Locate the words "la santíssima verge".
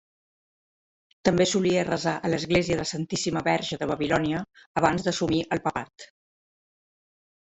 2.81-3.79